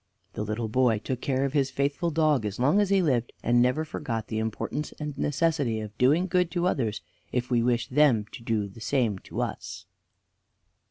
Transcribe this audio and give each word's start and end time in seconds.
The 0.33 0.41
little 0.41 0.67
boy 0.67 0.97
took 0.97 1.21
care 1.21 1.45
of 1.45 1.53
his 1.53 1.69
faithful 1.69 2.09
dog 2.09 2.43
as 2.43 2.57
long 2.57 2.81
as 2.81 2.89
he 2.89 3.03
lived, 3.03 3.33
and 3.43 3.61
never 3.61 3.85
forgot 3.85 4.29
the 4.29 4.39
importance 4.39 4.93
and 4.93 5.15
necessity 5.15 5.79
of 5.79 5.95
doing 5.99 6.25
good 6.25 6.49
to 6.53 6.65
others 6.65 7.01
if 7.31 7.51
we 7.51 7.61
wish 7.61 7.87
them 7.87 8.25
to 8.31 8.41
do 8.41 8.67
the 8.67 8.81
same 8.81 9.19
to 9.19 9.41
us. 9.43 9.85